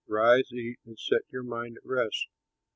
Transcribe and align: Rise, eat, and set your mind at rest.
Rise, 0.07 0.51
eat, 0.51 0.79
and 0.83 0.97
set 0.97 1.21
your 1.29 1.43
mind 1.43 1.77
at 1.77 1.85
rest. 1.85 2.25